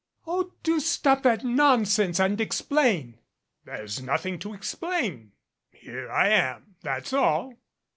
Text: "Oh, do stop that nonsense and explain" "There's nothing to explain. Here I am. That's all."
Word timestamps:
"Oh, 0.25 0.55
do 0.63 0.79
stop 0.79 1.21
that 1.21 1.43
nonsense 1.43 2.19
and 2.19 2.41
explain" 2.41 3.19
"There's 3.65 4.01
nothing 4.01 4.39
to 4.39 4.51
explain. 4.55 5.33
Here 5.69 6.11
I 6.11 6.29
am. 6.29 6.77
That's 6.81 7.13
all." 7.13 7.53